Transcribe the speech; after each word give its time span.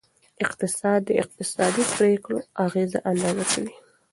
اقتصاد 0.45 0.99
د 1.05 1.09
اقتصادي 1.21 1.83
پریکړو 1.95 2.39
اغیزه 2.65 2.99
اندازه 3.11 3.43
کوي. 3.51 3.75